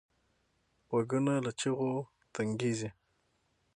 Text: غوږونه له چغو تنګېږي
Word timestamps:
غوږونه 0.89 1.33
له 1.45 1.51
چغو 1.59 1.91
تنګېږي 2.33 2.89